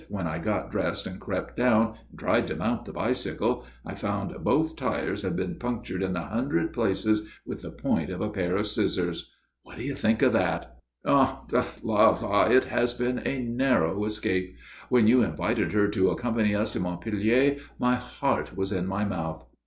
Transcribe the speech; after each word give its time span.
When 0.09 0.25
I 0.25 0.39
had 0.39 0.71
dressed 0.71 1.05
and 1.05 1.19
crept 1.21 1.55
down, 1.55 1.93
and 2.09 2.17
tried 2.19 2.47
to 2.47 2.55
mount 2.55 2.85
the 2.85 2.91
bicycle, 2.91 3.67
I 3.85 3.93
found 3.93 4.33
both 4.43 4.75
tyres 4.75 5.21
had 5.21 5.35
been 5.35 5.59
punctured 5.59 6.01
in 6.01 6.15
a 6.15 6.23
hundred 6.25 6.73
places 6.73 7.21
with 7.45 7.61
the 7.61 7.69
point 7.69 8.09
of 8.09 8.19
a 8.19 8.31
pair 8.31 8.55
of 8.55 8.65
scissors. 8.65 9.29
What 9.61 9.77
do 9.77 9.83
you 9.83 9.93
think 9.93 10.23
of 10.23 10.33
that, 10.33 10.79
eh? 11.05 11.09
Ah, 11.09 11.43
là, 11.49 11.67
là! 12.17 12.49
it 12.49 12.65
has 12.65 12.95
been 12.95 13.19
a 13.27 13.43
narrow 13.43 14.03
escape. 14.03 14.55
When 14.89 15.05
you 15.05 15.21
invited 15.21 15.71
her 15.73 15.87
to 15.89 16.09
accompany 16.09 16.55
us 16.55 16.71
to 16.71 16.79
Montpellier 16.79 17.57
my 17.77 17.93
heart 17.93 18.57
was 18.57 18.71
in 18.71 18.87
my 18.87 19.05
mouth." 19.05 19.53